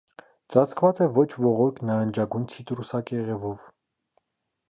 Ծածկված 0.53 1.01
է 1.05 1.07
ոչ 1.17 1.25
ողորկ 1.43 1.81
նարնջագույն 1.89 2.49
ցիտրուսակեղևով։ 2.53 3.69